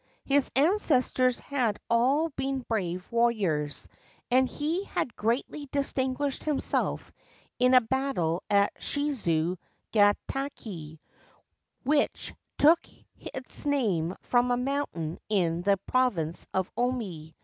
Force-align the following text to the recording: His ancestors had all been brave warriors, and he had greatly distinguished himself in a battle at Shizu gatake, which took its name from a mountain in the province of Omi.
His 0.25 0.49
ancestors 0.55 1.37
had 1.37 1.77
all 1.87 2.29
been 2.29 2.61
brave 2.67 3.05
warriors, 3.11 3.87
and 4.31 4.49
he 4.49 4.83
had 4.85 5.15
greatly 5.15 5.69
distinguished 5.71 6.43
himself 6.43 7.13
in 7.59 7.75
a 7.75 7.81
battle 7.81 8.41
at 8.49 8.73
Shizu 8.81 9.57
gatake, 9.93 10.97
which 11.83 12.33
took 12.57 12.79
its 13.15 13.67
name 13.67 14.15
from 14.21 14.49
a 14.49 14.57
mountain 14.57 15.19
in 15.29 15.61
the 15.61 15.77
province 15.85 16.47
of 16.51 16.71
Omi. 16.75 17.35